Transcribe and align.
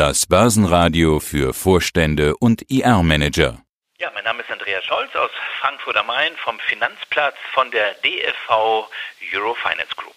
Das 0.00 0.24
Börsenradio 0.24 1.20
für 1.20 1.52
Vorstände 1.52 2.34
und 2.38 2.62
IR-Manager. 2.70 3.58
Ja, 3.98 4.10
mein 4.14 4.24
Name 4.24 4.40
ist 4.40 4.50
Andreas 4.50 4.82
Scholz 4.82 5.14
aus 5.14 5.30
Frankfurt 5.60 5.94
am 5.94 6.06
Main 6.06 6.32
vom 6.42 6.58
Finanzplatz 6.58 7.34
von 7.52 7.70
der 7.70 7.92
DFV 8.02 8.88
Eurofinance 9.34 9.94
Group. 9.96 10.16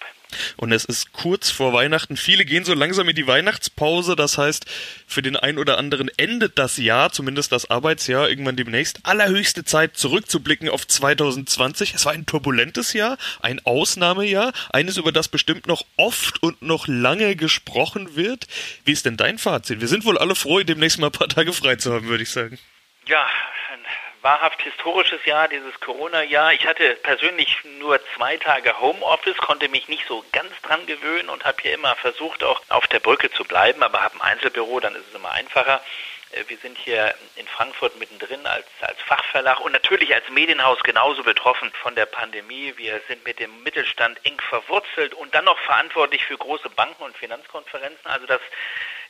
Und 0.57 0.71
es 0.71 0.85
ist 0.85 1.13
kurz 1.13 1.49
vor 1.49 1.73
Weihnachten. 1.73 2.17
Viele 2.17 2.45
gehen 2.45 2.65
so 2.65 2.73
langsam 2.73 3.09
in 3.09 3.15
die 3.15 3.27
Weihnachtspause. 3.27 4.15
Das 4.15 4.38
heißt, 4.38 4.65
für 5.07 5.21
den 5.21 5.36
einen 5.36 5.57
oder 5.57 5.77
anderen 5.77 6.09
endet 6.17 6.57
das 6.57 6.77
Jahr, 6.77 7.11
zumindest 7.11 7.52
das 7.52 7.70
Arbeitsjahr, 7.70 8.29
irgendwann 8.29 8.55
demnächst. 8.55 8.99
Allerhöchste 9.04 9.63
Zeit 9.63 9.98
zurückzublicken 9.98 10.70
auf 10.70 10.88
2020. 10.88 11.93
Es 11.93 12.05
war 12.05 12.13
ein 12.13 12.25
turbulentes 12.25 12.93
Jahr, 12.93 13.17
ein 13.41 13.59
Ausnahmejahr, 13.66 14.54
eines, 14.71 14.98
über 14.98 15.11
das 15.11 15.27
bestimmt 15.27 15.67
noch 15.67 15.85
oft 15.98 16.41
und 16.41 16.61
noch 16.61 16.88
lange 16.88 17.36
gesprochen 17.36 18.15
wird. 18.15 18.47
Wie 18.86 18.91
ist 18.91 19.05
denn 19.05 19.18
dein 19.18 19.38
Fazit? 19.38 19.81
Wir 19.81 19.88
sind 19.88 20.05
wohl 20.05 20.18
alle 20.18 20.36
froh, 20.36 20.59
demnächst 20.61 21.00
mal 21.00 21.07
ein 21.07 21.11
paar 21.11 21.29
Tage 21.29 21.54
frei 21.54 21.75
zu 21.75 21.94
haben, 21.94 22.08
würde 22.08 22.23
ich 22.23 22.30
sagen. 22.30 22.59
Ja, 23.08 23.27
wahrhaft 24.23 24.62
historisches 24.62 25.23
Jahr, 25.26 25.48
dieses 25.50 25.80
Corona-Jahr. 25.82 26.54
Ich 26.54 26.66
hatte 26.66 26.95
persönlich 27.04 27.58
nur 27.77 28.00
zwei 28.16 28.38
Tage 28.38 28.80
Homeoffice, 28.80 29.38
konnte 29.38 29.70
mich 29.70 29.90
nicht 29.90 30.08
so 30.08 30.23
ganz 30.31 30.50
dran 30.62 30.86
gewöhnen 30.86 31.30
und 31.30 31.45
habe 31.45 31.62
hier 31.62 31.73
immer 31.73 31.95
versucht, 31.95 32.44
auch 32.44 32.62
auf 32.70 32.88
der 32.88 33.00
Brücke 33.00 33.30
zu 33.31 33.44
bleiben, 33.44 33.84
aber 33.84 34.02
habe 34.02 34.16
ein 34.16 34.22
Einzelbüro, 34.22 34.80
dann 34.80 34.95
ist 34.95 35.08
es 35.09 35.16
immer 35.16 35.31
einfacher. 35.31 35.81
Äh, 36.31 36.45
wir 36.48 36.58
sind 36.58 36.78
hier 36.78 37.14
in 37.36 37.48
Frankfurt 37.48 37.98
mittendrin 38.00 38.45
als, 38.45 38.66
als 38.81 39.00
Fachverlag 39.02 39.59
und 39.59 39.73
natürlich 39.73 40.14
als 40.14 40.28
Medienhaus 40.30 40.80
genauso 40.84 41.23
betroffen 41.23 41.72
von 41.81 41.95
der 41.95 42.05
Pandemie. 42.05 42.73
Wir 42.78 43.02
sind 43.08 43.26
mit 43.26 43.40
dem 43.40 43.64
Mittelstand 43.64 44.20
eng 44.26 44.40
verwurzelt 44.50 45.14
und 45.14 45.36
dann 45.36 45.45
noch 45.45 45.59
verantwortlich 45.59 46.26
für 46.26 46.38
große 46.38 46.70
Banken 46.70 47.03
und 47.03 47.17
Finanzkonferenzen. 47.17 48.09
Also 48.09 48.26
das 48.26 48.42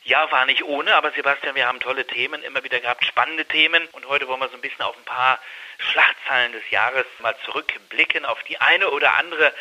ja, 0.04 0.30
war 0.30 0.44
nicht 0.46 0.62
ohne, 0.64 0.94
aber 0.94 1.12
Sebastian, 1.12 1.54
wir 1.54 1.66
haben 1.66 1.80
tolle 1.80 2.06
Themen 2.06 2.42
immer 2.42 2.62
wieder 2.62 2.80
gehabt, 2.80 3.04
spannende 3.04 3.46
Themen. 3.46 3.86
Und 3.92 4.06
heute 4.06 4.28
wollen 4.28 4.40
wir 4.40 4.48
so 4.48 4.54
ein 4.54 4.60
bisschen 4.60 4.82
auf 4.82 4.96
ein 4.96 5.04
paar 5.04 5.40
Schlagzeilen 5.78 6.52
des 6.52 6.62
Jahres 6.70 7.06
mal 7.20 7.34
zurückblicken, 7.44 8.24
auf 8.24 8.42
die 8.44 8.58
eine 8.58 8.90
oder 8.90 9.14
andere 9.14 9.52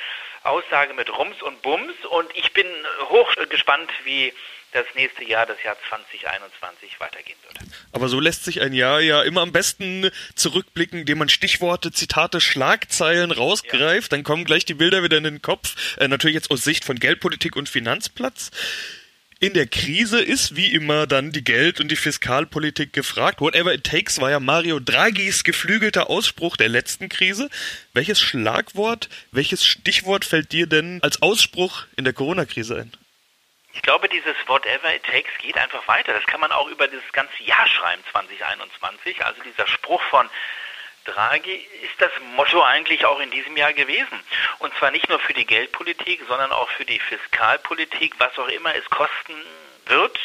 Aussage 0.43 0.93
mit 0.93 1.09
Rums 1.17 1.41
und 1.41 1.61
Bums. 1.61 1.95
Und 2.09 2.29
ich 2.35 2.51
bin 2.51 2.67
hoch 3.09 3.33
gespannt, 3.49 3.89
wie 4.03 4.33
das 4.73 4.85
nächste 4.95 5.23
Jahr, 5.23 5.45
das 5.45 5.61
Jahr 5.63 5.77
2021, 5.87 6.99
weitergehen 6.99 7.37
wird. 7.43 7.69
Aber 7.91 8.09
so 8.09 8.19
lässt 8.19 8.43
sich 8.43 8.61
ein 8.61 8.73
Jahr 8.73 8.99
ja 8.99 9.21
immer 9.21 9.41
am 9.41 9.51
besten 9.51 10.09
zurückblicken, 10.35 10.99
indem 10.99 11.19
man 11.19 11.29
Stichworte, 11.29 11.91
Zitate, 11.91 12.41
Schlagzeilen 12.41 13.31
rausgreift. 13.31 14.11
Ja. 14.11 14.17
Dann 14.17 14.23
kommen 14.23 14.45
gleich 14.45 14.65
die 14.65 14.73
Bilder 14.73 15.03
wieder 15.03 15.17
in 15.17 15.23
den 15.23 15.41
Kopf. 15.41 15.97
Äh, 15.99 16.07
natürlich 16.07 16.35
jetzt 16.35 16.51
aus 16.51 16.63
Sicht 16.63 16.83
von 16.83 16.99
Geldpolitik 16.99 17.55
und 17.55 17.69
Finanzplatz. 17.69 18.51
In 19.43 19.53
der 19.53 19.67
Krise 19.67 20.21
ist 20.21 20.55
wie 20.55 20.73
immer 20.73 21.05
dann 21.05 21.33
die 21.33 21.43
Geld- 21.43 21.81
und 21.81 21.89
die 21.89 21.97
Fiskalpolitik 21.97 22.93
gefragt. 22.93 23.41
Whatever 23.41 23.73
it 23.73 23.83
takes 23.83 24.21
war 24.21 24.31
ja 24.31 24.39
Mario 24.39 24.79
Draghis 24.79 25.43
geflügelter 25.43 26.09
Ausspruch 26.09 26.55
der 26.55 26.69
letzten 26.69 27.09
Krise. 27.09 27.49
Welches 27.91 28.21
Schlagwort, 28.21 29.09
welches 29.31 29.65
Stichwort 29.65 30.23
fällt 30.23 30.53
dir 30.53 30.65
denn 30.65 31.03
als 31.03 31.21
Ausspruch 31.21 31.87
in 31.97 32.05
der 32.05 32.13
Corona-Krise 32.13 32.83
ein? 32.83 32.93
Ich 33.73 33.81
glaube, 33.81 34.07
dieses 34.07 34.37
Whatever 34.47 34.95
it 34.95 35.03
takes 35.03 35.31
geht 35.41 35.57
einfach 35.57 35.85
weiter. 35.89 36.13
Das 36.13 36.25
kann 36.25 36.39
man 36.39 36.53
auch 36.53 36.69
über 36.69 36.87
dieses 36.87 37.11
ganze 37.11 37.43
Jahr 37.43 37.67
schreiben, 37.67 38.01
2021. 38.13 39.25
Also 39.25 39.41
dieser 39.43 39.67
Spruch 39.67 40.01
von 40.03 40.29
Draghi 41.05 41.67
ist 41.83 41.99
das 41.99 42.11
Motto 42.35 42.61
eigentlich 42.63 43.05
auch 43.05 43.19
in 43.19 43.31
diesem 43.31 43.57
Jahr 43.57 43.73
gewesen. 43.73 44.19
Und 44.59 44.73
zwar 44.77 44.91
nicht 44.91 45.09
nur 45.09 45.19
für 45.19 45.33
die 45.33 45.45
Geldpolitik, 45.45 46.21
sondern 46.27 46.51
auch 46.51 46.69
für 46.71 46.85
die 46.85 46.99
Fiskalpolitik, 46.99 48.15
was 48.19 48.37
auch 48.37 48.47
immer 48.47 48.73
es 48.75 48.89
kosten 48.89 49.35
wird. 49.85 50.17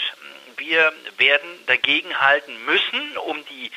Wir 0.57 0.93
werden 1.17 1.67
dagegen 1.67 2.21
halten 2.21 2.65
müssen, 2.65 3.17
um 3.19 3.45
die 3.47 3.71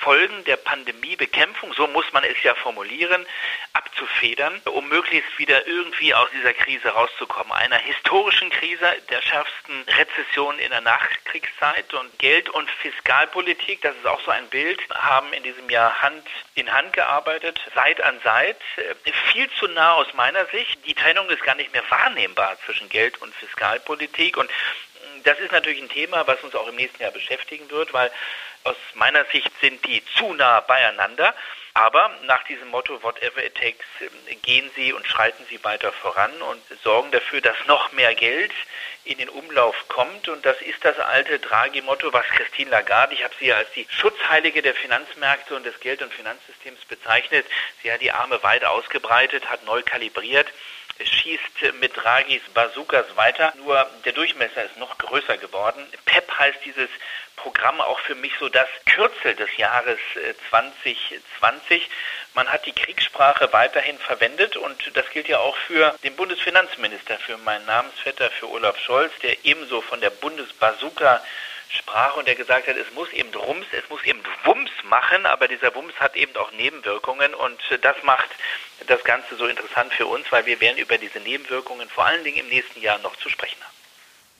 Folgen 0.00 0.44
der 0.44 0.56
Pandemiebekämpfung, 0.56 1.72
so 1.74 1.86
muss 1.88 2.12
man 2.12 2.24
es 2.24 2.40
ja 2.42 2.54
formulieren, 2.54 3.26
abzufedern, 3.72 4.60
um 4.66 4.88
möglichst 4.88 5.38
wieder 5.38 5.66
irgendwie 5.66 6.14
aus 6.14 6.28
dieser 6.32 6.52
Krise 6.52 6.88
rauszukommen. 6.88 7.52
Einer 7.52 7.78
historischen 7.78 8.50
Krise, 8.50 8.86
der 9.10 9.22
schärfsten 9.22 9.82
Rezession 9.82 10.58
in 10.58 10.70
der 10.70 10.80
Nachkriegszeit 10.80 11.92
und 11.94 12.18
Geld- 12.18 12.50
und 12.50 12.70
Fiskalpolitik, 12.70 13.80
das 13.82 13.96
ist 13.96 14.06
auch 14.06 14.20
so 14.20 14.30
ein 14.30 14.48
Bild, 14.48 14.80
haben 14.90 15.32
in 15.32 15.42
diesem 15.42 15.68
Jahr 15.70 16.02
Hand 16.02 16.26
in 16.54 16.72
Hand 16.72 16.92
gearbeitet, 16.92 17.60
Seit 17.74 18.00
an 18.00 18.20
Seit. 18.22 18.58
Viel 19.32 19.50
zu 19.58 19.66
nah 19.68 19.94
aus 19.94 20.12
meiner 20.14 20.46
Sicht. 20.46 20.86
Die 20.86 20.94
Trennung 20.94 21.28
ist 21.30 21.42
gar 21.42 21.56
nicht 21.56 21.72
mehr 21.72 21.82
wahrnehmbar 21.88 22.56
zwischen 22.64 22.88
Geld- 22.88 23.20
und 23.20 23.34
Fiskalpolitik 23.34 24.36
und 24.36 24.50
das 25.24 25.38
ist 25.40 25.52
natürlich 25.52 25.80
ein 25.82 25.88
Thema, 25.88 26.26
was 26.26 26.42
uns 26.42 26.54
auch 26.54 26.68
im 26.68 26.76
nächsten 26.76 27.02
Jahr 27.02 27.12
beschäftigen 27.12 27.70
wird, 27.70 27.92
weil 27.92 28.10
aus 28.64 28.76
meiner 28.94 29.24
Sicht 29.26 29.50
sind 29.60 29.84
die 29.86 30.02
zu 30.16 30.32
nah 30.34 30.60
beieinander. 30.60 31.34
Aber 31.76 32.08
nach 32.22 32.44
diesem 32.44 32.68
Motto, 32.68 33.02
whatever 33.02 33.42
it 33.44 33.56
takes, 33.56 33.84
gehen 34.42 34.70
Sie 34.76 34.92
und 34.92 35.04
schreiten 35.08 35.44
Sie 35.50 35.62
weiter 35.64 35.90
voran 35.90 36.30
und 36.42 36.62
sorgen 36.84 37.10
dafür, 37.10 37.40
dass 37.40 37.56
noch 37.66 37.90
mehr 37.90 38.14
Geld 38.14 38.52
in 39.04 39.18
den 39.18 39.28
Umlauf 39.28 39.74
kommt. 39.88 40.28
Und 40.28 40.46
das 40.46 40.60
ist 40.62 40.84
das 40.84 40.96
alte 41.00 41.40
Draghi-Motto, 41.40 42.12
was 42.12 42.26
Christine 42.26 42.70
Lagarde, 42.70 43.14
ich 43.14 43.24
habe 43.24 43.34
sie 43.40 43.46
ja 43.46 43.56
als 43.56 43.72
die 43.72 43.86
Schutzheilige 43.90 44.62
der 44.62 44.74
Finanzmärkte 44.74 45.56
und 45.56 45.66
des 45.66 45.78
Geld- 45.80 46.00
und 46.00 46.14
Finanzsystems 46.14 46.84
bezeichnet. 46.84 47.44
Sie 47.82 47.90
hat 47.90 48.00
die 48.00 48.12
Arme 48.12 48.40
weit 48.44 48.64
ausgebreitet, 48.64 49.50
hat 49.50 49.64
neu 49.64 49.82
kalibriert 49.82 50.46
schießt 51.02 51.74
mit 51.80 51.96
Draghis 51.96 52.42
Bazookas 52.52 53.06
weiter, 53.16 53.52
nur 53.56 53.88
der 54.04 54.12
Durchmesser 54.12 54.64
ist 54.64 54.76
noch 54.76 54.96
größer 54.98 55.36
geworden. 55.38 55.84
PEP 56.04 56.38
heißt 56.38 56.58
dieses 56.64 56.88
Programm 57.36 57.80
auch 57.80 57.98
für 58.00 58.14
mich 58.14 58.32
so 58.38 58.48
das 58.48 58.68
Kürzel 58.86 59.34
des 59.34 59.56
Jahres 59.56 59.98
2020. 60.50 61.82
Äh, 61.82 61.90
Man 62.34 62.48
hat 62.48 62.64
die 62.66 62.72
Kriegssprache 62.72 63.52
weiterhin 63.52 63.98
verwendet 63.98 64.56
und 64.56 64.96
das 64.96 65.08
gilt 65.10 65.28
ja 65.28 65.38
auch 65.38 65.56
für 65.56 65.94
den 66.04 66.16
Bundesfinanzminister, 66.16 67.18
für 67.18 67.36
meinen 67.38 67.66
Namensvetter, 67.66 68.30
für 68.30 68.48
Olaf 68.50 68.78
Scholz, 68.78 69.12
der 69.22 69.44
ebenso 69.44 69.80
von 69.80 70.00
der 70.00 70.10
Bundesbazooka 70.10 71.22
sprach 71.76 72.16
und 72.16 72.26
der 72.26 72.34
gesagt 72.34 72.66
hat, 72.68 72.76
es 72.76 72.90
muss 72.92 73.12
eben 73.12 73.32
Rums, 73.34 73.66
es 73.72 73.88
muss 73.90 74.02
eben 74.04 74.22
Wumms 74.44 74.70
machen, 74.84 75.26
aber 75.26 75.48
dieser 75.48 75.74
Wumms 75.74 75.94
hat 76.00 76.16
eben 76.16 76.34
auch 76.36 76.52
Nebenwirkungen 76.52 77.34
und 77.34 77.60
das 77.82 77.96
macht 78.02 78.30
das 78.86 79.02
Ganze 79.04 79.36
so 79.36 79.46
interessant 79.46 79.92
für 79.94 80.06
uns, 80.06 80.30
weil 80.30 80.46
wir 80.46 80.60
werden 80.60 80.78
über 80.78 80.98
diese 80.98 81.20
Nebenwirkungen 81.20 81.88
vor 81.88 82.04
allen 82.04 82.24
Dingen 82.24 82.38
im 82.38 82.48
nächsten 82.48 82.80
Jahr 82.80 82.98
noch 82.98 83.16
zu 83.16 83.28
sprechen 83.28 83.60
haben. 83.62 83.83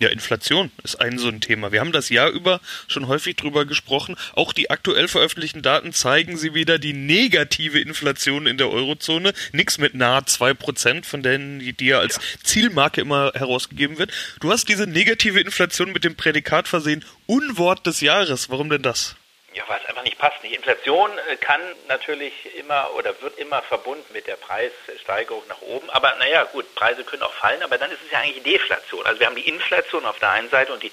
Ja, 0.01 0.09
Inflation 0.09 0.73
ist 0.83 0.97
ein 0.97 1.19
so 1.19 1.29
ein 1.29 1.41
Thema. 1.41 1.71
Wir 1.71 1.79
haben 1.79 1.93
das 1.93 2.09
Jahr 2.09 2.29
über 2.31 2.61
schon 2.89 3.07
häufig 3.07 3.37
drüber 3.37 3.65
gesprochen. 3.65 4.17
Auch 4.35 4.53
die 4.53 4.69
aktuell 4.69 5.07
veröffentlichten 5.07 5.63
Daten 5.63 5.93
zeigen 5.93 6.37
sie 6.37 6.53
wieder 6.53 6.81
die 6.81 6.93
negative 6.93 7.79
Inflation 7.79 8.49
in 8.49 8.59
der 8.59 8.71
Eurozone. 8.71 9.33
Nix 9.53 9.79
mit 9.79 9.95
nahe 9.95 10.25
zwei 10.25 10.53
Prozent, 10.53 11.07
von 11.07 11.23
denen 11.23 11.61
die, 11.61 11.75
die 11.75 11.87
ja 11.87 12.01
als 12.01 12.19
Zielmarke 12.43 13.01
immer 13.01 13.33
herausgegeben 13.35 13.99
wird. 13.99 14.11
Du 14.41 14.51
hast 14.51 14.69
diese 14.69 14.89
negative 14.89 15.41
Inflation 15.41 15.93
mit 15.93 16.03
dem 16.03 16.17
Prädikat 16.17 16.67
versehen. 16.67 17.05
Unwort 17.27 17.87
des 17.87 18.01
Jahres. 18.01 18.51
Warum 18.51 18.71
denn 18.71 18.83
das? 18.83 19.15
Ja, 19.55 19.63
weil 19.69 19.81
es 19.81 19.89
einfach 19.89 20.03
nicht 20.03 20.19
passt. 20.19 20.43
Die 20.43 20.53
Inflation 20.53 21.17
äh, 21.31 21.37
kann 21.37 21.61
natürlich 21.87 22.33
immer 22.57 22.91
oder 22.95 23.21
wird 23.23 23.39
immer 23.39 23.63
verbunden 23.63 24.05
mit 24.13 24.27
der 24.27 24.35
Preissteigerung 24.35 25.45
nach 25.49 25.63
oben. 25.63 25.89
Aber 25.91 26.15
naja, 26.17 26.43
gut, 26.45 26.75
Preise 26.75 27.05
können 27.05 27.23
auch 27.23 27.33
fallen, 27.33 27.63
aber 27.63 27.79
dann 27.79 27.93
ist 27.93 28.01
es 28.05 28.11
ja 28.11 28.19
eigentlich 28.19 28.43
Deflation. 28.43 29.07
Also 29.07 29.21
wir 29.21 29.29
haben 29.29 29.37
die 29.37 29.49
Inflation 29.49 30.05
auf 30.07 30.19
der 30.19 30.31
einen 30.31 30.51
Seite 30.51 30.73
und 30.73 30.83
die 30.83 30.91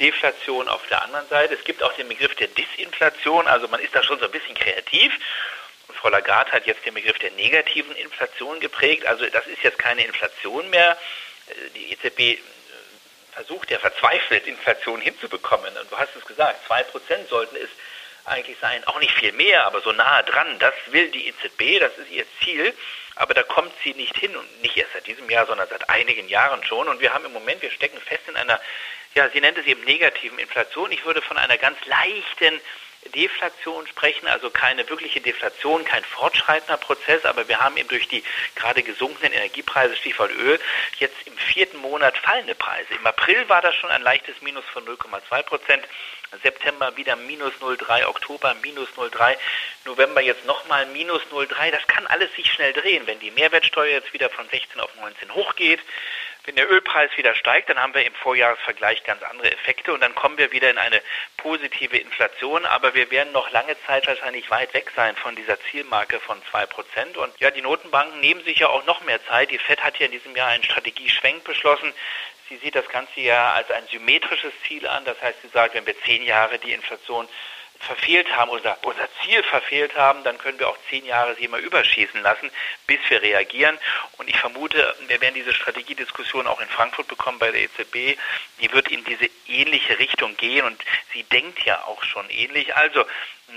Deflation 0.00 0.68
auf 0.68 0.84
der 0.88 1.02
anderen 1.02 1.28
Seite. 1.28 1.54
Es 1.54 1.62
gibt 1.62 1.80
auch 1.82 1.92
den 1.92 2.08
Begriff 2.08 2.34
der 2.34 2.48
Disinflation, 2.48 3.46
also 3.46 3.68
man 3.68 3.80
ist 3.80 3.94
da 3.94 4.02
schon 4.02 4.18
so 4.18 4.24
ein 4.24 4.32
bisschen 4.32 4.56
kreativ. 4.56 5.12
Und 5.86 5.96
Frau 5.96 6.08
Lagarde 6.08 6.50
hat 6.50 6.66
jetzt 6.66 6.84
den 6.84 6.94
Begriff 6.94 7.18
der 7.20 7.30
negativen 7.32 7.94
Inflation 7.94 8.58
geprägt. 8.58 9.06
Also 9.06 9.26
das 9.26 9.46
ist 9.46 9.62
jetzt 9.62 9.78
keine 9.78 10.04
Inflation 10.04 10.68
mehr. 10.70 10.98
Äh, 11.46 11.70
die 11.76 11.92
EZB 11.92 12.40
versucht 13.32 13.70
ja 13.70 13.78
verzweifelt, 13.78 14.46
Inflation 14.46 15.00
hinzubekommen. 15.00 15.76
Und 15.76 15.90
du 15.90 15.98
hast 15.98 16.14
es 16.16 16.24
gesagt, 16.24 16.66
zwei 16.66 16.82
Prozent 16.84 17.28
sollten 17.28 17.56
es 17.56 17.70
eigentlich 18.24 18.56
sein. 18.60 18.84
Auch 18.84 19.00
nicht 19.00 19.14
viel 19.14 19.32
mehr, 19.32 19.66
aber 19.66 19.80
so 19.80 19.92
nahe 19.92 20.22
dran. 20.24 20.58
Das 20.58 20.74
will 20.86 21.10
die 21.10 21.28
EZB, 21.28 21.80
das 21.80 21.96
ist 21.98 22.10
ihr 22.10 22.26
Ziel. 22.42 22.74
Aber 23.16 23.34
da 23.34 23.42
kommt 23.42 23.72
sie 23.82 23.94
nicht 23.94 24.16
hin 24.16 24.34
und 24.36 24.62
nicht 24.62 24.76
erst 24.76 24.92
seit 24.94 25.06
diesem 25.06 25.28
Jahr, 25.28 25.46
sondern 25.46 25.68
seit 25.68 25.88
einigen 25.90 26.28
Jahren 26.28 26.64
schon. 26.64 26.88
Und 26.88 27.00
wir 27.00 27.12
haben 27.12 27.24
im 27.24 27.32
Moment, 27.32 27.60
wir 27.62 27.70
stecken 27.70 28.00
fest 28.00 28.22
in 28.28 28.36
einer, 28.36 28.60
ja, 29.14 29.28
sie 29.30 29.40
nennt 29.40 29.58
es 29.58 29.66
eben 29.66 29.84
negativen 29.84 30.38
Inflation. 30.38 30.92
Ich 30.92 31.04
würde 31.04 31.20
von 31.20 31.36
einer 31.36 31.58
ganz 31.58 31.78
leichten 31.86 32.60
Deflation 33.14 33.86
sprechen, 33.86 34.26
also 34.28 34.50
keine 34.50 34.88
wirkliche 34.88 35.20
Deflation, 35.20 35.84
kein 35.84 36.04
fortschreitender 36.04 36.76
Prozess, 36.76 37.24
aber 37.24 37.48
wir 37.48 37.60
haben 37.60 37.76
eben 37.76 37.88
durch 37.88 38.08
die 38.08 38.22
gerade 38.54 38.82
gesunkenen 38.82 39.32
Energiepreise, 39.32 39.96
Stichwort 39.96 40.30
Öl, 40.32 40.58
jetzt 40.98 41.16
im 41.26 41.36
vierten 41.36 41.78
Monat 41.78 42.16
fallende 42.18 42.54
Preise. 42.54 42.94
Im 42.94 43.06
April 43.06 43.48
war 43.48 43.60
das 43.60 43.74
schon 43.74 43.90
ein 43.90 44.02
leichtes 44.02 44.40
Minus 44.40 44.64
von 44.72 44.84
0,2 44.86 45.42
Prozent. 45.42 45.84
September 46.42 46.96
wieder 46.96 47.14
minus 47.16 47.52
0,3, 47.60 48.06
Oktober 48.06 48.54
minus 48.62 48.88
0,3, 48.96 49.36
November 49.84 50.22
jetzt 50.22 50.46
nochmal 50.46 50.86
minus 50.86 51.20
0,3. 51.30 51.70
Das 51.70 51.86
kann 51.86 52.06
alles 52.06 52.34
sich 52.34 52.50
schnell 52.50 52.72
drehen, 52.72 53.06
wenn 53.06 53.20
die 53.20 53.30
Mehrwertsteuer 53.30 53.92
jetzt 53.92 54.12
wieder 54.14 54.30
von 54.30 54.48
16 54.48 54.80
auf 54.80 54.94
19 54.96 55.34
hochgeht, 55.34 55.80
Wenn 56.44 56.56
der 56.56 56.68
Ölpreis 56.68 57.16
wieder 57.16 57.36
steigt, 57.36 57.68
dann 57.68 57.78
haben 57.78 57.94
wir 57.94 58.04
im 58.04 58.14
Vorjahresvergleich 58.14 59.04
ganz 59.04 59.22
andere 59.22 59.52
Effekte 59.52 59.92
und 59.92 60.00
dann 60.00 60.14
kommen 60.16 60.38
wir 60.38 60.50
wieder 60.50 60.70
in 60.70 60.78
eine 60.78 61.00
positive 61.36 61.96
Inflation, 61.96 62.66
aber 62.66 62.94
wir 62.94 63.12
werden 63.12 63.32
noch 63.32 63.50
lange 63.52 63.76
Zeit 63.86 64.08
wahrscheinlich 64.08 64.50
weit 64.50 64.74
weg 64.74 64.90
sein 64.96 65.14
von 65.14 65.36
dieser 65.36 65.60
Zielmarke 65.70 66.18
von 66.18 66.42
zwei 66.50 66.66
Prozent. 66.66 67.16
Und 67.16 67.32
ja, 67.38 67.52
die 67.52 67.62
Notenbanken 67.62 68.18
nehmen 68.18 68.42
sich 68.42 68.58
ja 68.58 68.68
auch 68.68 68.84
noch 68.86 69.02
mehr 69.02 69.24
Zeit. 69.26 69.52
Die 69.52 69.58
FED 69.58 69.84
hat 69.84 69.98
ja 70.00 70.06
in 70.06 70.12
diesem 70.12 70.34
Jahr 70.34 70.48
einen 70.48 70.64
Strategieschwenk 70.64 71.44
beschlossen. 71.44 71.92
Sie 72.48 72.56
sieht 72.56 72.74
das 72.74 72.88
ganze 72.88 73.20
ja 73.20 73.52
als 73.52 73.70
ein 73.70 73.86
symmetrisches 73.86 74.52
Ziel 74.66 74.88
an. 74.88 75.04
Das 75.04 75.22
heißt, 75.22 75.42
sie 75.42 75.48
sagt, 75.48 75.74
wenn 75.74 75.86
wir 75.86 75.98
zehn 76.02 76.24
Jahre 76.24 76.58
die 76.58 76.72
Inflation 76.72 77.28
verfehlt 77.82 78.34
haben, 78.34 78.50
unser, 78.50 78.76
unser 78.82 79.08
Ziel 79.20 79.42
verfehlt 79.42 79.94
haben, 79.96 80.22
dann 80.24 80.38
können 80.38 80.58
wir 80.58 80.68
auch 80.68 80.78
zehn 80.88 81.04
Jahre 81.04 81.34
sie 81.34 81.44
immer 81.44 81.58
überschießen 81.58 82.22
lassen, 82.22 82.50
bis 82.86 82.98
wir 83.08 83.22
reagieren. 83.22 83.78
Und 84.18 84.28
ich 84.28 84.38
vermute, 84.38 84.94
wir 85.08 85.20
werden 85.20 85.34
diese 85.34 85.52
Strategiediskussion 85.52 86.46
auch 86.46 86.60
in 86.60 86.68
Frankfurt 86.68 87.08
bekommen 87.08 87.38
bei 87.38 87.50
der 87.50 87.62
EZB. 87.62 88.18
Die 88.60 88.72
wird 88.72 88.88
in 88.88 89.04
diese 89.04 89.28
ähnliche 89.48 89.98
Richtung 89.98 90.36
gehen 90.36 90.64
und 90.64 90.82
sie 91.12 91.24
denkt 91.24 91.64
ja 91.64 91.82
auch 91.84 92.02
schon 92.04 92.28
ähnlich. 92.30 92.74
Also 92.76 93.04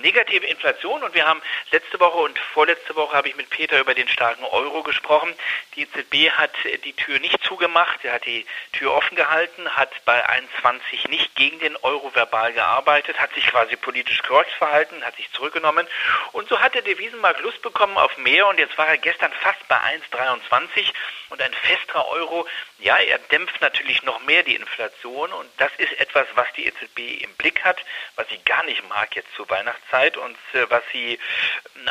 negative 0.02 0.46
Inflation 0.46 1.04
und 1.04 1.14
wir 1.14 1.26
haben 1.26 1.42
letzte 1.72 2.00
Woche 2.00 2.18
und 2.18 2.38
vorletzte 2.54 2.96
Woche 2.96 3.16
habe 3.16 3.30
ich 3.30 3.36
mit 3.36 3.50
Peter 3.50 3.80
über 3.80 3.94
den 3.94 4.08
starken 4.08 4.44
Euro 4.46 4.84
gesprochen. 4.84 5.34
Die 5.76 5.82
EZB 5.84 6.32
hat 6.32 6.52
die 6.84 6.94
Tür 6.94 7.20
nicht 7.20 7.44
zugemacht, 7.44 8.00
sie 8.02 8.12
hat 8.12 8.26
die 8.26 8.46
Tür 8.74 8.94
offen 8.94 9.16
gehalten, 9.16 9.70
hat 9.70 9.90
bei 10.06 10.24
1,20 10.28 11.10
nicht 11.10 11.36
gegen 11.36 11.60
den 11.60 11.76
Euro 11.78 12.14
verbal 12.14 12.54
gearbeitet, 12.54 13.20
hat 13.20 13.34
sich 13.34 13.48
quasi 13.48 13.76
politisch 13.76 14.22
korrekt 14.24 14.52
verhalten, 14.52 15.04
hat 15.04 15.16
sich 15.16 15.32
zurückgenommen 15.32 15.88
und 16.32 16.48
so 16.50 16.60
hat 16.60 16.76
der 16.76 16.82
Devisenmarkt 16.82 17.42
Lust 17.42 17.62
bekommen 17.62 17.98
auf 17.98 18.18
mehr 18.18 18.48
und 18.48 18.60
jetzt 18.60 18.78
war 18.78 18.88
er 18.88 18.98
gestern 18.98 19.32
fast 19.42 19.68
bei 19.68 19.76
1,23 19.76 20.86
und 21.30 21.42
ein 21.42 21.54
festerer 21.54 22.08
Euro, 22.10 22.48
ja, 22.80 22.98
er 22.98 23.18
dämpft 23.18 23.62
natürlich 23.62 24.04
noch 24.04 24.22
mehr 24.22 24.44
die 24.44 24.56
Inflation 24.56 25.32
und 25.34 25.50
das 25.58 25.72
ist 25.78 25.94
etwas, 26.00 26.28
was 26.36 26.48
die 26.56 26.66
EZB 26.66 27.24
im 27.24 27.34
Blick 27.36 27.64
hat, 27.64 27.78
was 28.16 28.28
sie 28.30 28.40
gar 28.46 28.64
nicht 28.66 28.88
mag 28.90 29.16
jetzt 29.16 29.34
zu 29.36 29.50
Weihnachtszeit 29.50 30.18
und 30.18 30.38
äh, 30.54 30.70
was 30.70 30.84
sie 30.92 31.14
äh, 31.14 31.20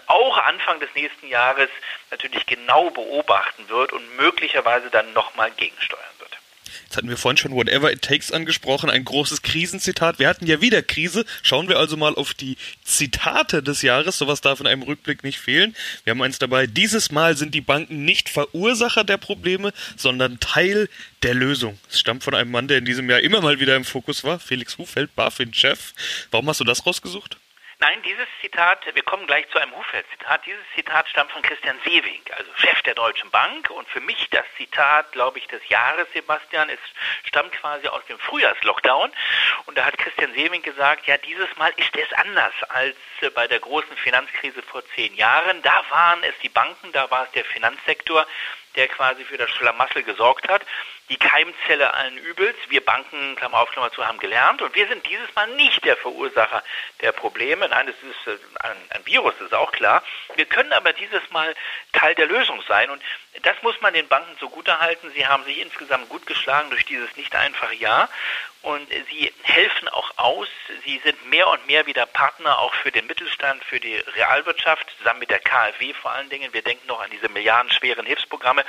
auch 0.06 0.38
Anfang 0.38 0.80
des 0.80 0.94
nächsten 0.94 1.28
Jahres 1.28 1.68
natürlich 2.10 2.46
genau 2.46 2.90
beobachten 2.90 3.68
wird 3.68 3.92
und 3.92 4.16
möglicherweise 4.16 4.90
dann 4.90 5.12
nochmal 5.12 5.50
gegensteuern. 5.52 6.13
Jetzt 6.84 6.96
hatten 6.96 7.08
wir 7.08 7.16
vorhin 7.16 7.36
schon 7.36 7.54
Whatever 7.54 7.92
It 7.92 8.02
Takes 8.02 8.32
angesprochen, 8.32 8.90
ein 8.90 9.04
großes 9.04 9.42
Krisenzitat. 9.42 10.18
Wir 10.18 10.28
hatten 10.28 10.46
ja 10.46 10.60
wieder 10.60 10.82
Krise. 10.82 11.24
Schauen 11.42 11.68
wir 11.68 11.78
also 11.78 11.96
mal 11.96 12.14
auf 12.14 12.34
die 12.34 12.56
Zitate 12.84 13.62
des 13.62 13.82
Jahres. 13.82 14.18
Sowas 14.18 14.40
darf 14.40 14.60
in 14.60 14.66
einem 14.66 14.82
Rückblick 14.82 15.24
nicht 15.24 15.38
fehlen. 15.38 15.74
Wir 16.04 16.12
haben 16.12 16.22
eins 16.22 16.38
dabei. 16.38 16.66
Dieses 16.66 17.10
Mal 17.10 17.36
sind 17.36 17.54
die 17.54 17.60
Banken 17.60 18.04
nicht 18.04 18.28
Verursacher 18.28 19.04
der 19.04 19.18
Probleme, 19.18 19.72
sondern 19.96 20.40
Teil 20.40 20.88
der 21.22 21.34
Lösung. 21.34 21.78
Es 21.90 22.00
stammt 22.00 22.24
von 22.24 22.34
einem 22.34 22.50
Mann, 22.50 22.68
der 22.68 22.78
in 22.78 22.84
diesem 22.84 23.08
Jahr 23.08 23.20
immer 23.20 23.40
mal 23.40 23.60
wieder 23.60 23.76
im 23.76 23.84
Fokus 23.84 24.24
war. 24.24 24.38
Felix 24.38 24.78
Hufeld, 24.78 25.14
BaFin-Chef. 25.14 25.92
Warum 26.30 26.48
hast 26.48 26.60
du 26.60 26.64
das 26.64 26.84
rausgesucht? 26.86 27.38
Nein, 27.86 28.00
dieses 28.00 28.26
Zitat, 28.40 28.86
wir 28.94 29.02
kommen 29.02 29.26
gleich 29.26 29.46
zu 29.50 29.58
einem 29.58 29.76
Hufeld-Zitat, 29.76 30.46
dieses 30.46 30.64
Zitat 30.74 31.06
stammt 31.06 31.30
von 31.32 31.42
Christian 31.42 31.78
Sewing, 31.84 32.22
also 32.34 32.50
Chef 32.56 32.80
der 32.80 32.94
Deutschen 32.94 33.30
Bank. 33.30 33.68
Und 33.68 33.86
für 33.90 34.00
mich 34.00 34.26
das 34.30 34.46
Zitat, 34.56 35.12
glaube 35.12 35.38
ich, 35.38 35.46
des 35.48 35.60
Jahres, 35.68 36.08
Sebastian, 36.14 36.70
es 36.70 36.78
stammt 37.24 37.52
quasi 37.52 37.86
aus 37.88 38.02
dem 38.06 38.18
Frühjahrslockdown. 38.20 39.12
Und 39.66 39.76
da 39.76 39.84
hat 39.84 39.98
Christian 39.98 40.32
Sewing 40.32 40.62
gesagt, 40.62 41.06
ja, 41.06 41.18
dieses 41.18 41.54
Mal 41.56 41.74
ist 41.76 41.94
es 41.94 42.10
anders 42.14 42.54
als 42.70 42.96
bei 43.34 43.46
der 43.48 43.60
großen 43.60 43.98
Finanzkrise 43.98 44.62
vor 44.62 44.82
zehn 44.94 45.14
Jahren. 45.14 45.60
Da 45.60 45.84
waren 45.90 46.22
es 46.22 46.38
die 46.42 46.48
Banken, 46.48 46.90
da 46.92 47.10
war 47.10 47.24
es 47.24 47.32
der 47.32 47.44
Finanzsektor, 47.44 48.26
der 48.76 48.88
quasi 48.88 49.24
für 49.24 49.38
das 49.38 49.50
Schlamassel 49.50 50.02
gesorgt 50.02 50.48
hat 50.48 50.62
die 51.10 51.16
Keimzelle 51.16 51.92
allen 51.92 52.16
Übels. 52.16 52.56
Wir 52.68 52.82
Banken, 52.82 53.36
Klammer 53.36 53.58
auf, 53.58 53.70
Klammer 53.70 53.92
zu, 53.92 54.06
haben 54.06 54.18
gelernt 54.18 54.62
und 54.62 54.74
wir 54.74 54.88
sind 54.88 55.04
dieses 55.06 55.34
Mal 55.34 55.48
nicht 55.48 55.84
der 55.84 55.96
Verursacher 55.96 56.62
der 57.02 57.12
Probleme. 57.12 57.68
Nein, 57.68 57.88
es 57.88 57.96
ist 57.96 58.26
äh, 58.26 58.38
ein, 58.66 58.76
ein 58.90 59.06
Virus, 59.06 59.34
das 59.38 59.48
ist 59.48 59.54
auch 59.54 59.72
klar. 59.72 60.02
Wir 60.36 60.46
können 60.46 60.72
aber 60.72 60.92
dieses 60.92 61.22
Mal 61.30 61.54
Teil 61.92 62.14
der 62.14 62.26
Lösung 62.26 62.62
sein 62.66 62.90
und 62.90 63.02
das 63.42 63.60
muss 63.62 63.78
man 63.82 63.92
den 63.92 64.08
Banken 64.08 64.38
zugutehalten. 64.38 65.12
Sie 65.14 65.26
haben 65.26 65.44
sich 65.44 65.58
insgesamt 65.60 66.08
gut 66.08 66.26
geschlagen 66.26 66.70
durch 66.70 66.86
dieses 66.86 67.14
nicht 67.16 67.34
einfache 67.36 67.74
Jahr 67.74 68.08
und 68.64 68.88
sie 69.10 69.32
helfen 69.42 69.88
auch 69.88 70.10
aus. 70.16 70.48
Sie 70.84 70.98
sind 71.04 71.26
mehr 71.26 71.48
und 71.48 71.66
mehr 71.66 71.86
wieder 71.86 72.06
Partner 72.06 72.58
auch 72.58 72.72
für 72.74 72.90
den 72.90 73.06
Mittelstand, 73.06 73.62
für 73.64 73.78
die 73.78 73.94
Realwirtschaft, 73.96 74.90
zusammen 74.98 75.20
mit 75.20 75.30
der 75.30 75.38
KfW 75.38 75.92
vor 75.92 76.12
allen 76.12 76.30
Dingen. 76.30 76.52
Wir 76.54 76.62
denken 76.62 76.86
noch 76.86 77.00
an 77.02 77.10
diese 77.10 77.28
milliardenschweren 77.28 78.06
Hilfsprogramme, 78.06 78.64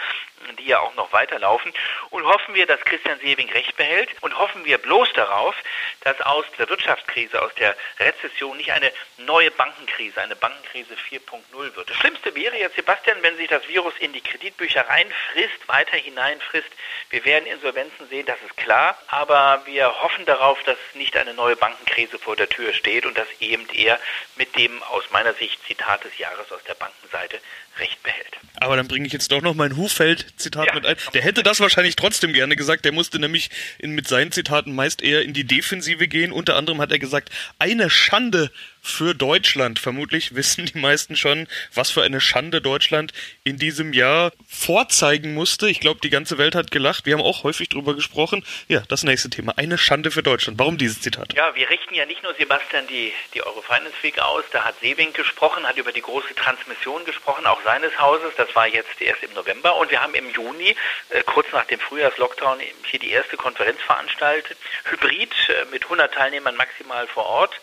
die 0.59 0.65
ja 0.65 0.79
auch 0.79 0.93
noch 0.95 1.13
weiterlaufen. 1.13 1.73
Und 2.09 2.25
hoffen 2.25 2.55
wir, 2.55 2.65
dass 2.65 2.79
Christian 2.81 3.19
Sewing 3.19 3.49
recht 3.51 3.77
behält 3.77 4.09
und 4.21 4.37
hoffen 4.37 4.65
wir 4.65 4.77
bloß 4.77 5.13
darauf, 5.13 5.55
dass 6.01 6.19
aus 6.21 6.45
der 6.57 6.69
Wirtschaftskrise, 6.69 7.41
aus 7.41 7.53
der 7.55 7.75
Rezession 7.99 8.57
nicht 8.57 8.71
eine 8.73 8.91
neue 9.17 9.51
Bankenkrise, 9.51 10.21
eine 10.21 10.35
Bankenkrise 10.35 10.95
4.0 11.09 11.75
wird. 11.75 11.89
Das 11.89 11.95
Schlimmste 11.97 12.35
wäre 12.35 12.57
jetzt, 12.57 12.75
Sebastian, 12.75 13.17
wenn 13.21 13.37
sich 13.37 13.47
das 13.47 13.65
Virus 13.69 13.93
in 13.99 14.11
die 14.11 14.21
Kreditbücher 14.21 14.87
reinfrisst, 14.87 15.67
weiter 15.67 15.95
hineinfrisst. 15.95 16.69
Wir 17.09 17.23
werden 17.23 17.45
Insolvenzen 17.45 18.09
sehen, 18.09 18.25
das 18.25 18.41
ist 18.45 18.57
klar, 18.57 18.97
aber 19.07 19.61
wir 19.65 19.84
wir 19.85 20.01
hoffen 20.01 20.25
darauf, 20.25 20.57
dass 20.63 20.77
nicht 20.95 21.15
eine 21.15 21.35
neue 21.35 21.55
Bankenkrise 21.55 22.17
vor 22.17 22.35
der 22.35 22.49
Tür 22.49 22.73
steht 22.73 23.05
und 23.05 23.15
dass 23.15 23.27
eben 23.39 23.67
er 23.71 23.99
mit 24.35 24.55
dem 24.57 24.81
aus 24.81 25.03
meiner 25.11 25.33
Sicht 25.35 25.59
Zitat 25.67 26.03
des 26.03 26.17
Jahres 26.17 26.51
aus 26.51 26.61
der 26.67 26.73
Bankenseite 26.73 27.37
recht 27.77 28.01
behält. 28.01 28.37
Aber 28.55 28.77
dann 28.77 28.87
bringe 28.87 29.05
ich 29.05 29.13
jetzt 29.13 29.31
doch 29.31 29.41
noch 29.41 29.53
mein 29.53 29.77
Hufeld-Zitat 29.77 30.67
ja. 30.67 30.73
mit 30.73 30.87
ein. 30.87 30.95
Der 31.13 31.21
hätte 31.21 31.43
das 31.43 31.59
wahrscheinlich 31.59 31.95
trotzdem 31.95 32.33
gerne 32.33 32.55
gesagt. 32.55 32.83
Der 32.83 32.93
musste 32.93 33.19
nämlich 33.19 33.51
in, 33.77 33.91
mit 33.91 34.07
seinen 34.07 34.31
Zitaten 34.31 34.73
meist 34.73 35.03
eher 35.03 35.21
in 35.21 35.33
die 35.33 35.43
Defensive 35.43 36.07
gehen. 36.07 36.31
Unter 36.31 36.55
anderem 36.55 36.81
hat 36.81 36.91
er 36.91 36.99
gesagt, 36.99 37.29
eine 37.59 37.91
Schande 37.91 38.51
für 38.85 39.15
Deutschland. 39.15 39.79
Vermutlich 39.79 40.35
wissen 40.35 40.67
die 40.67 40.77
meisten 40.77 41.15
schon, 41.15 41.47
was 41.73 41.89
für 41.89 42.03
eine 42.03 42.21
Schande 42.21 42.61
Deutschland 42.61 43.13
in 43.43 43.57
diesem 43.57 43.93
Jahr 43.93 44.31
vorzeigen 44.47 45.33
musste. 45.33 45.67
Ich 45.67 45.79
glaube, 45.79 45.99
die 46.01 46.09
ganze 46.09 46.37
Welt 46.37 46.55
hat 46.55 46.71
gelacht. 46.71 47.05
Wir 47.05 47.13
haben 47.13 47.21
auch 47.21 47.43
häufig 47.43 47.69
drüber 47.69 47.95
gesprochen. 47.95 48.45
Ja, 48.67 48.83
das 48.87 49.03
nächste 49.03 49.29
Thema. 49.29 49.53
Eine 49.57 49.77
Schande 49.77 50.11
für 50.11 50.21
Deutschland. 50.21 50.59
Warum 50.59 50.77
dieses 50.77 51.01
Zitat? 51.01 51.33
Ja, 51.33 51.53
wir 51.55 51.69
richten 51.69 51.95
ja 51.95 52.05
nicht 52.05 52.21
nur 52.21 52.35
Sebastian 52.35 52.85
die, 52.87 53.11
die 53.33 53.41
Eurofinance 53.41 53.95
Week 54.03 54.19
aus. 54.19 54.43
Da 54.51 54.63
hat 54.63 54.75
Sewing 54.81 55.13
gesprochen, 55.13 55.67
hat 55.67 55.77
über 55.77 55.91
die 55.91 56.01
große 56.01 56.35
Transmission 56.35 57.03
gesprochen, 57.05 57.45
auch 57.47 57.61
seines 57.63 57.97
Hauses. 57.99 58.33
Das 58.37 58.53
war 58.55 58.67
jetzt 58.67 59.01
erst 59.01 59.23
im 59.23 59.33
November. 59.33 59.75
Und 59.77 59.89
wir 59.89 60.01
haben 60.01 60.13
im 60.13 60.29
Juni, 60.29 60.75
äh, 61.09 61.23
kurz 61.23 61.47
nach 61.51 61.65
dem 61.65 61.79
Frühjahrslockdown, 61.79 62.59
hier 62.85 62.99
die 62.99 63.09
erste 63.09 63.35
Konferenz 63.35 63.81
veranstaltet. 63.81 64.57
Hybrid 64.85 65.31
äh, 65.49 65.65
mit 65.71 65.83
100 65.83 66.13
Teilnehmern 66.13 66.55
maximal 66.55 67.07
vor 67.07 67.25
Ort. 67.25 67.59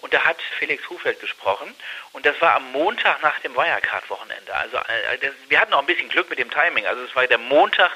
Und 0.00 0.12
da 0.12 0.24
hat 0.24 0.36
Felix 0.58 0.88
Hufeld 0.88 1.20
gesprochen. 1.20 1.74
Und 2.12 2.26
das 2.26 2.40
war 2.40 2.54
am 2.54 2.70
Montag 2.72 3.22
nach 3.22 3.38
dem 3.40 3.54
Wirecard-Wochenende. 3.54 4.54
Also 4.54 4.76
äh, 4.76 5.18
das, 5.20 5.32
wir 5.48 5.60
hatten 5.60 5.72
auch 5.74 5.80
ein 5.80 5.86
bisschen 5.86 6.08
Glück 6.08 6.30
mit 6.30 6.38
dem 6.38 6.50
Timing. 6.50 6.86
Also 6.86 7.02
es 7.02 7.14
war 7.16 7.26
der 7.26 7.38
Montag, 7.38 7.90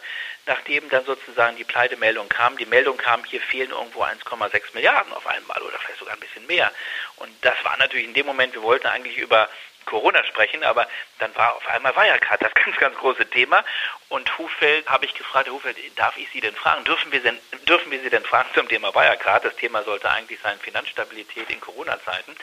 nachdem 0.46 0.88
dann 0.88 1.04
sozusagen 1.04 1.56
die 1.56 1.64
Pleitemeldung 1.64 2.28
kam. 2.28 2.56
Die 2.56 2.66
Meldung 2.66 2.96
kam, 2.96 3.24
hier 3.24 3.40
fehlen 3.40 3.70
irgendwo 3.70 4.02
1,6 4.02 4.74
Milliarden 4.74 5.12
auf 5.12 5.26
einmal 5.26 5.60
oder 5.62 5.78
vielleicht 5.78 5.98
sogar 5.98 6.14
ein 6.14 6.20
bisschen 6.20 6.46
mehr. 6.46 6.72
Und 7.20 7.32
das 7.42 7.54
war 7.64 7.76
natürlich 7.76 8.06
in 8.06 8.14
dem 8.14 8.26
Moment, 8.26 8.54
wir 8.54 8.62
wollten 8.62 8.86
eigentlich 8.86 9.18
über 9.18 9.48
Corona 9.84 10.24
sprechen, 10.24 10.64
aber 10.64 10.86
dann 11.18 11.34
war 11.36 11.54
auf 11.54 11.66
einmal 11.68 11.94
Wirecard 11.94 12.42
das 12.42 12.54
ganz, 12.64 12.76
ganz 12.76 12.96
große 12.96 13.28
Thema. 13.30 13.64
Und 14.08 14.38
Hufeld 14.38 14.88
habe 14.88 15.04
ich 15.04 15.14
gefragt, 15.14 15.46
Herr 15.46 15.54
Hufeld, 15.54 15.76
darf 15.96 16.16
ich 16.16 16.28
Sie 16.30 16.40
denn 16.40 16.54
fragen? 16.54 16.84
Dürfen 16.84 17.12
wir, 17.12 17.20
denn, 17.20 17.38
dürfen 17.68 17.90
wir 17.90 18.00
Sie 18.00 18.10
denn 18.10 18.24
fragen 18.24 18.48
zum 18.54 18.68
Thema 18.68 18.94
Wirecard? 18.94 19.44
Das 19.44 19.56
Thema 19.56 19.82
sollte 19.82 20.10
eigentlich 20.10 20.40
sein 20.40 20.58
Finanzstabilität 20.60 21.50
in 21.50 21.60
Corona-Zeiten. 21.60 22.34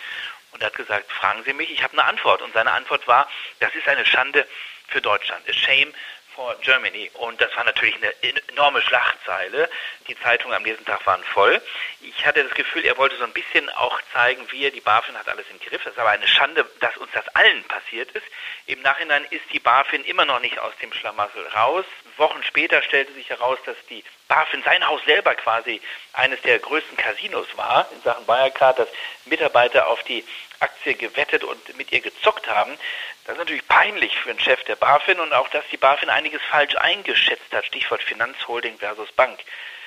Und 0.51 0.61
er 0.61 0.67
hat 0.67 0.75
gesagt, 0.75 1.11
fragen 1.11 1.43
Sie 1.43 1.53
mich, 1.53 1.71
ich 1.71 1.83
habe 1.83 1.93
eine 1.93 2.05
Antwort. 2.05 2.41
Und 2.41 2.53
seine 2.53 2.71
Antwort 2.71 3.07
war, 3.07 3.29
das 3.59 3.73
ist 3.75 3.87
eine 3.87 4.05
Schande 4.05 4.47
für 4.87 5.01
Deutschland. 5.01 5.47
A 5.49 5.53
shame 5.53 5.93
for 6.37 6.55
Germany. 6.61 7.09
Und 7.15 7.41
das 7.41 7.53
war 7.57 7.63
natürlich 7.63 7.95
eine 7.95 8.13
enorme 8.51 8.79
Schlagzeile. 8.83 9.67
Die 10.07 10.17
Zeitungen 10.19 10.55
am 10.55 10.61
nächsten 10.61 10.85
Tag 10.85 11.05
waren 11.07 11.23
voll. 11.23 11.59
Ich 12.01 12.25
hatte 12.25 12.43
das 12.43 12.53
Gefühl, 12.53 12.85
er 12.85 12.95
wollte 12.97 13.17
so 13.17 13.23
ein 13.23 13.33
bisschen 13.33 13.67
auch 13.71 13.99
zeigen, 14.13 14.45
wir, 14.51 14.71
die 14.71 14.79
BaFin 14.79 15.17
hat 15.17 15.27
alles 15.27 15.47
im 15.49 15.59
Griff. 15.59 15.83
Das 15.83 15.93
ist 15.93 15.99
aber 15.99 16.11
eine 16.11 16.27
Schande, 16.27 16.63
dass 16.79 16.95
uns 16.97 17.11
das 17.11 17.27
allen 17.29 17.63
passiert 17.63 18.11
ist. 18.11 18.25
Im 18.67 18.81
Nachhinein 18.83 19.25
ist 19.31 19.45
die 19.51 19.59
BaFin 19.59 20.05
immer 20.05 20.25
noch 20.25 20.39
nicht 20.39 20.59
aus 20.59 20.73
dem 20.79 20.93
Schlamassel 20.93 21.45
raus. 21.47 21.85
Wochen 22.17 22.43
später 22.43 22.83
stellte 22.83 23.13
sich 23.13 23.29
heraus, 23.29 23.57
dass 23.65 23.77
die 23.89 24.03
BaFin, 24.27 24.61
sein 24.63 24.85
Haus 24.87 25.01
selber 25.05 25.33
quasi 25.33 25.81
eines 26.13 26.39
der 26.41 26.59
größten 26.59 26.97
Casinos 26.97 27.47
war 27.55 27.89
in 27.91 28.01
Sachen 28.03 28.27
Wirecard, 28.27 28.77
dass 28.77 28.89
Mitarbeiter 29.25 29.87
auf 29.87 30.03
die 30.03 30.23
Aktie 30.59 30.95
gewettet 30.95 31.43
und 31.43 31.77
mit 31.77 31.91
ihr 31.91 32.01
gezockt 32.01 32.47
haben. 32.47 32.77
Das 33.25 33.33
ist 33.33 33.39
natürlich 33.39 33.67
peinlich 33.67 34.17
für 34.17 34.29
einen 34.29 34.39
Chef 34.39 34.63
der 34.63 34.75
BaFin 34.75 35.19
und 35.19 35.33
auch, 35.33 35.49
dass 35.49 35.65
die 35.71 35.77
BaFin 35.77 36.09
einiges 36.09 36.41
falsch 36.43 36.75
eingeschätzt 36.75 37.51
hat. 37.53 37.65
Stichwort 37.65 38.03
Finanzholding 38.03 38.77
versus 38.79 39.11
Bank. 39.11 39.39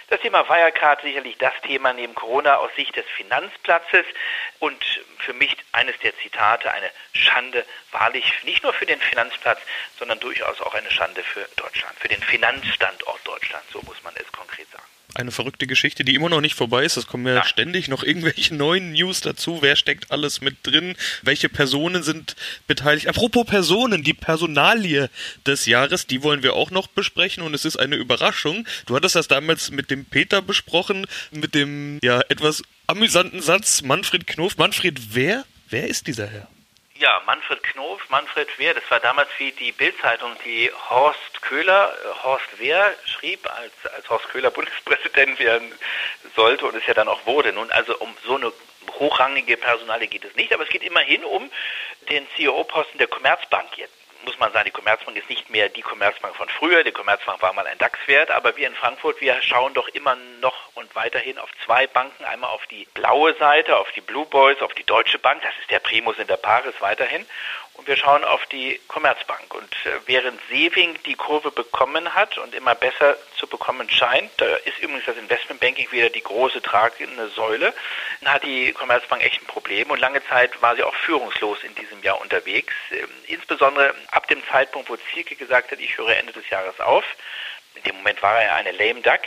Das 0.08 0.20
Thema 0.20 0.48
Wirecard 0.48 1.02
sicherlich 1.02 1.38
das 1.38 1.52
Thema 1.62 1.92
neben 1.92 2.16
Corona 2.16 2.56
aus 2.56 2.74
Sicht 2.74 2.96
des 2.96 3.06
Finanzplatzes 3.16 4.04
und 4.58 4.84
für 5.18 5.32
mich 5.32 5.56
eines 5.70 5.96
der 6.00 6.16
Zitate, 6.18 6.68
eine 6.72 6.90
Schande, 7.12 7.64
wahrlich 7.92 8.42
nicht 8.42 8.64
nur 8.64 8.72
für 8.72 8.86
den 8.86 9.00
Finanzplatz, 9.00 9.60
sondern 10.00 10.18
durchaus 10.18 10.60
auch 10.62 10.74
eine 10.74 10.90
Schande 10.90 11.22
für 11.22 11.48
Deutschland, 11.54 11.96
für 12.00 12.08
den 12.08 12.22
Finanzstandort 12.22 13.20
Deutschland, 13.24 13.64
so 13.72 13.80
muss 13.82 14.02
man 14.02 14.12
es 14.16 14.30
konkret 14.32 14.68
sagen 14.72 14.99
eine 15.14 15.30
verrückte 15.30 15.66
Geschichte, 15.66 16.04
die 16.04 16.14
immer 16.14 16.28
noch 16.28 16.40
nicht 16.40 16.54
vorbei 16.54 16.84
ist. 16.84 16.96
Es 16.96 17.06
kommen 17.06 17.26
ja, 17.26 17.34
ja, 17.34 17.44
ständig 17.44 17.88
noch 17.88 18.02
irgendwelche 18.02 18.54
neuen 18.54 18.92
News 18.92 19.20
dazu. 19.20 19.58
Wer 19.60 19.76
steckt 19.76 20.10
alles 20.10 20.40
mit 20.40 20.58
drin? 20.62 20.96
Welche 21.22 21.48
Personen 21.48 22.02
sind 22.02 22.36
beteiligt? 22.66 23.08
Apropos 23.08 23.46
Personen, 23.46 24.02
die 24.02 24.14
Personalie 24.14 25.10
des 25.46 25.66
Jahres, 25.66 26.06
die 26.06 26.22
wollen 26.22 26.42
wir 26.42 26.54
auch 26.54 26.70
noch 26.70 26.86
besprechen 26.86 27.42
und 27.42 27.54
es 27.54 27.64
ist 27.64 27.76
eine 27.76 27.96
Überraschung. 27.96 28.66
Du 28.86 28.96
hattest 28.96 29.16
das 29.16 29.28
damals 29.28 29.70
mit 29.70 29.90
dem 29.90 30.04
Peter 30.04 30.42
besprochen, 30.42 31.06
mit 31.30 31.54
dem 31.54 31.98
ja 32.02 32.20
etwas 32.28 32.62
amüsanten 32.86 33.40
Satz 33.40 33.82
Manfred 33.82 34.26
Knof. 34.26 34.56
Manfred, 34.56 35.14
wer? 35.14 35.44
Wer 35.68 35.88
ist 35.88 36.06
dieser 36.06 36.26
Herr? 36.26 36.48
Ja, 37.00 37.22
Manfred 37.24 37.62
Knof, 37.62 38.10
Manfred 38.10 38.58
Wehr, 38.58 38.74
das 38.74 38.82
war 38.90 39.00
damals 39.00 39.30
wie 39.38 39.52
die 39.52 39.72
Bildzeitung, 39.72 40.36
die 40.44 40.70
Horst 40.90 41.40
Köhler, 41.40 41.94
äh, 41.94 42.24
Horst 42.24 42.58
Wehr 42.58 42.94
schrieb, 43.06 43.48
als, 43.50 43.94
als 43.94 44.10
Horst 44.10 44.28
Köhler 44.28 44.50
Bundespräsident 44.50 45.38
werden 45.38 45.72
sollte 46.36 46.66
und 46.66 46.74
es 46.74 46.86
ja 46.86 46.92
dann 46.92 47.08
auch 47.08 47.24
wurde. 47.24 47.54
Nun, 47.54 47.70
also 47.70 47.96
um 47.96 48.14
so 48.26 48.36
eine 48.36 48.52
hochrangige 48.98 49.56
Personale 49.56 50.08
geht 50.08 50.26
es 50.26 50.36
nicht, 50.36 50.52
aber 50.52 50.64
es 50.64 50.68
geht 50.68 50.82
immerhin 50.82 51.24
um 51.24 51.50
den 52.10 52.28
CEO-Posten 52.36 52.98
der 52.98 53.06
Commerzbank 53.06 53.78
jetzt 53.78 53.99
muss 54.24 54.38
man 54.38 54.52
sagen, 54.52 54.66
die 54.66 54.70
Commerzbank 54.70 55.16
ist 55.16 55.28
nicht 55.28 55.50
mehr 55.50 55.68
die 55.68 55.82
Commerzbank 55.82 56.36
von 56.36 56.48
früher. 56.48 56.84
Die 56.84 56.92
Commerzbank 56.92 57.40
war 57.42 57.52
mal 57.52 57.66
ein 57.66 57.78
DAX-Wert, 57.78 58.30
aber 58.30 58.56
wir 58.56 58.66
in 58.66 58.74
Frankfurt, 58.74 59.20
wir 59.20 59.40
schauen 59.42 59.74
doch 59.74 59.88
immer 59.88 60.16
noch 60.40 60.54
und 60.74 60.94
weiterhin 60.94 61.38
auf 61.38 61.50
zwei 61.64 61.86
Banken. 61.86 62.24
Einmal 62.24 62.50
auf 62.50 62.66
die 62.66 62.86
blaue 62.94 63.34
Seite, 63.34 63.76
auf 63.76 63.90
die 63.92 64.00
Blue 64.00 64.26
Boys, 64.26 64.60
auf 64.60 64.74
die 64.74 64.84
Deutsche 64.84 65.18
Bank. 65.18 65.42
Das 65.42 65.52
ist 65.60 65.70
der 65.70 65.80
Primus 65.80 66.18
in 66.18 66.26
der 66.26 66.36
Paris 66.36 66.74
weiterhin. 66.80 67.26
Und 67.80 67.88
wir 67.88 67.96
schauen 67.96 68.24
auf 68.24 68.44
die 68.46 68.78
Commerzbank. 68.88 69.54
Und 69.54 69.74
äh, 69.86 70.00
während 70.04 70.38
Seving 70.50 70.98
die 71.06 71.14
Kurve 71.14 71.50
bekommen 71.50 72.14
hat 72.14 72.36
und 72.36 72.54
immer 72.54 72.74
besser 72.74 73.16
zu 73.36 73.46
bekommen 73.46 73.88
scheint, 73.88 74.30
da 74.36 74.44
ist 74.56 74.78
übrigens 74.80 75.06
das 75.06 75.16
Investmentbanking 75.16 75.90
wieder 75.90 76.10
die 76.10 76.22
große 76.22 76.60
tragende 76.60 77.28
Säule, 77.28 77.72
hat 78.26 78.44
die 78.44 78.72
Commerzbank 78.72 79.24
echt 79.24 79.40
ein 79.40 79.46
Problem. 79.46 79.90
Und 79.90 79.98
lange 79.98 80.22
Zeit 80.26 80.60
war 80.60 80.76
sie 80.76 80.82
auch 80.82 80.94
führungslos 80.94 81.64
in 81.64 81.74
diesem 81.74 82.02
Jahr 82.02 82.20
unterwegs. 82.20 82.74
Ähm, 82.90 83.08
insbesondere 83.28 83.94
ab 84.10 84.28
dem 84.28 84.42
Zeitpunkt, 84.48 84.88
wo 84.88 84.96
Zielke 85.12 85.36
gesagt 85.36 85.70
hat, 85.72 85.80
ich 85.80 85.96
höre 85.98 86.16
Ende 86.16 86.32
des 86.32 86.48
Jahres 86.50 86.78
auf 86.80 87.04
in 87.74 87.82
dem 87.84 87.96
Moment 87.96 88.22
war 88.22 88.40
er 88.40 88.46
ja 88.46 88.54
eine 88.56 88.72
lame 88.72 89.00
duck 89.00 89.20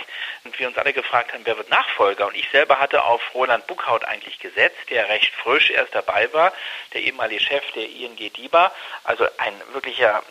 und 0.44 0.58
wir 0.60 0.68
uns 0.68 0.78
alle 0.78 0.94
gefragt 0.94 1.34
haben, 1.34 1.46
wer 1.46 1.58
wird 1.58 1.70
Nachfolger? 1.70 2.28
Und 2.28 2.36
ich 2.36 2.50
selber 2.52 2.80
hatte 2.80 3.04
auf 3.04 3.22
Roland 3.34 3.66
Buckhaut 3.68 4.04
eigentlich 4.06 4.40
gesetzt, 4.40 4.90
der 4.90 5.10
recht 5.10 5.34
frisch 5.36 5.70
erst 5.72 5.96
dabei 5.96 6.32
war, 6.34 6.54
der 6.94 7.02
ehemalige 7.02 7.42
Chef 7.42 7.64
der 7.72 7.90
ING 7.90 8.16
DIBA, 8.16 8.72
also 9.06 9.26
ein 9.38 9.54
wirklicher 9.72 10.22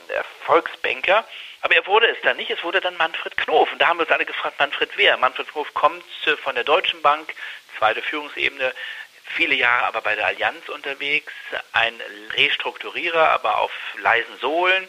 Volksbanker. 0.45 1.25
Aber 1.63 1.75
er 1.75 1.87
wurde 1.87 2.09
es 2.09 2.19
dann 2.23 2.37
nicht, 2.37 2.51
es 2.51 2.63
wurde 2.65 2.81
dann 2.81 2.97
Manfred 2.97 3.37
Knof. 3.37 3.71
Und 3.73 3.79
da 3.79 3.89
haben 3.89 3.99
wir 3.99 4.03
uns 4.03 4.13
alle 4.13 4.27
gefragt, 4.27 4.59
Manfred 4.59 4.91
wer? 4.97 5.17
Manfred 5.17 5.49
Knof 5.49 5.73
kommt 5.75 6.05
von 6.43 6.55
der 6.55 6.65
Deutschen 6.65 7.01
Bank, 7.03 7.33
zweite 7.79 8.03
Führungsebene, 8.03 8.75
viele 9.25 9.55
Jahre 9.55 9.87
aber 9.87 10.01
bei 10.01 10.15
der 10.15 10.27
Allianz 10.27 10.69
unterwegs, 10.69 11.33
ein 11.73 12.01
Restrukturierer, 12.35 13.31
aber 13.31 13.59
auf 13.59 13.73
leisen 13.99 14.39
Sohlen, 14.41 14.89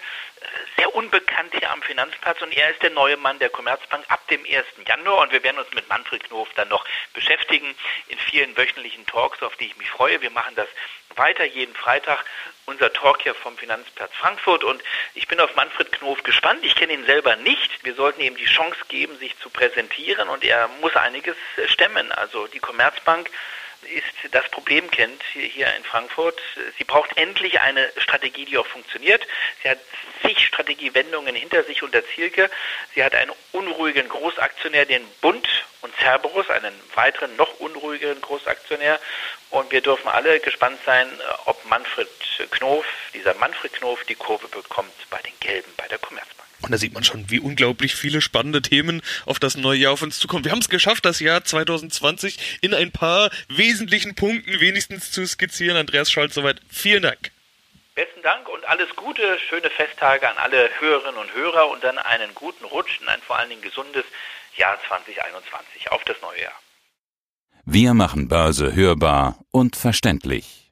sehr 0.77 0.93
unbekannt 0.95 1.53
hier 1.57 1.71
am 1.71 1.81
Finanzplatz 1.81 2.41
und 2.41 2.55
er 2.55 2.71
ist 2.71 2.81
der 2.81 2.89
neue 2.89 3.17
Mann 3.17 3.39
der 3.39 3.49
Commerzbank 3.49 4.03
ab 4.09 4.27
dem 4.27 4.43
1. 4.43 4.65
Januar 4.87 5.21
und 5.21 5.31
wir 5.31 5.43
werden 5.43 5.59
uns 5.59 5.71
mit 5.73 5.87
Manfred 5.89 6.23
Knof 6.25 6.49
dann 6.55 6.67
noch 6.67 6.85
beschäftigen 7.13 7.73
in 8.07 8.17
vielen 8.17 8.55
wöchentlichen 8.57 9.05
Talks, 9.05 9.41
auf 9.41 9.55
die 9.57 9.67
ich 9.67 9.77
mich 9.77 9.89
freue. 9.89 10.21
Wir 10.21 10.31
machen 10.31 10.55
das 10.55 10.67
weiter 11.15 11.45
jeden 11.45 11.75
Freitag, 11.75 12.25
unser 12.65 12.91
Talk 12.91 13.21
hier 13.21 13.35
vom 13.35 13.57
Finanzplatz 13.57 14.11
Frankfurt 14.15 14.63
und 14.63 14.81
ich 15.13 15.27
bin 15.27 15.39
auf 15.39 15.55
Manfred 15.55 15.91
Knof 15.91 16.23
gespannt. 16.23 16.63
Ich 16.63 16.75
kenne 16.75 16.93
ihn 16.93 17.05
selber 17.05 17.35
nicht. 17.37 17.83
Wir 17.83 17.93
sollten 17.93 18.21
ihm 18.21 18.35
die 18.35 18.45
Chance 18.45 18.79
geben, 18.87 19.17
sich 19.19 19.37
zu 19.39 19.49
präsentieren 19.49 20.29
und 20.29 20.43
er 20.43 20.67
muss 20.81 20.95
einiges 20.95 21.35
stemmen. 21.67 22.11
Also 22.11 22.47
die 22.47 22.59
Commerzbank 22.59 23.29
ist 23.85 24.33
das 24.33 24.49
Problem 24.49 24.89
kennt 24.89 25.21
hier 25.33 25.73
in 25.75 25.83
Frankfurt. 25.83 26.39
Sie 26.77 26.83
braucht 26.83 27.17
endlich 27.17 27.59
eine 27.59 27.91
Strategie, 27.97 28.45
die 28.45 28.57
auch 28.57 28.65
funktioniert. 28.65 29.25
Sie 29.61 29.69
hat 29.69 29.79
zig 30.21 30.39
Strategiewendungen 30.45 31.35
hinter 31.35 31.63
sich 31.63 31.83
unter 31.83 32.03
Zielke. 32.15 32.49
Sie 32.95 33.03
hat 33.03 33.15
einen 33.15 33.31
unruhigen 33.51 34.07
Großaktionär, 34.09 34.85
den 34.85 35.05
Bund 35.21 35.47
und 35.81 35.93
Cerberus, 35.97 36.49
einen 36.49 36.73
weiteren 36.95 37.35
noch 37.35 37.59
unruhigeren 37.59 38.21
Großaktionär. 38.21 38.99
Und 39.49 39.71
wir 39.71 39.81
dürfen 39.81 40.07
alle 40.07 40.39
gespannt 40.39 40.79
sein, 40.85 41.07
ob 41.45 41.63
Manfred 41.65 42.09
Knof, 42.51 42.85
dieser 43.13 43.33
Manfred 43.35 43.73
Knof, 43.73 44.03
die 44.05 44.15
Kurve 44.15 44.47
bekommt 44.47 44.93
bei 45.09 45.19
den 45.19 45.33
Gelben, 45.39 45.71
bei 45.77 45.87
der 45.87 45.99
Commerzbank. 45.99 46.42
Und 46.63 46.71
da 46.71 46.77
sieht 46.77 46.93
man 46.93 47.03
schon, 47.03 47.29
wie 47.29 47.39
unglaublich 47.39 47.93
viele 47.93 48.21
spannende 48.21 48.61
Themen 48.61 49.01
auf 49.25 49.37
das 49.37 49.57
neue 49.57 49.79
Jahr 49.79 49.93
auf 49.93 50.01
uns 50.01 50.17
zukommen. 50.17 50.45
Wir 50.45 50.51
haben 50.51 50.59
es 50.59 50.69
geschafft, 50.69 51.03
das 51.03 51.19
Jahr 51.19 51.43
2020 51.43 52.59
in 52.61 52.73
ein 52.73 52.91
paar 52.91 53.29
wesentlichen 53.49 54.15
Punkten 54.15 54.61
wenigstens 54.61 55.11
zu 55.11 55.25
skizzieren. 55.27 55.75
Andreas 55.75 56.09
Scholz, 56.09 56.33
soweit. 56.33 56.61
Vielen 56.69 57.03
Dank. 57.03 57.31
Besten 57.95 58.21
Dank 58.23 58.47
und 58.47 58.65
alles 58.65 58.89
Gute, 58.95 59.37
schöne 59.49 59.69
Festtage 59.69 60.27
an 60.27 60.37
alle 60.37 60.69
Hörerinnen 60.79 61.19
und 61.19 61.33
Hörer 61.35 61.69
und 61.69 61.83
dann 61.83 61.97
einen 61.97 62.33
guten 62.33 62.65
Rutsch 62.65 62.99
und 63.01 63.09
ein 63.09 63.21
vor 63.21 63.37
allen 63.37 63.49
Dingen 63.49 63.61
gesundes 63.61 64.05
Jahr 64.55 64.79
2021. 64.87 65.91
Auf 65.91 66.03
das 66.05 66.19
neue 66.21 66.41
Jahr. 66.41 66.59
Wir 67.65 67.93
machen 67.93 68.29
Börse 68.29 68.73
hörbar 68.73 69.37
und 69.51 69.75
verständlich. 69.75 70.62